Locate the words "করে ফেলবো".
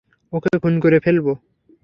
0.79-1.33